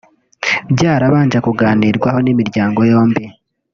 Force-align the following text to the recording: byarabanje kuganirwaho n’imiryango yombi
byarabanje 0.73 1.37
kuganirwaho 1.45 2.19
n’imiryango 2.21 2.79
yombi 2.91 3.23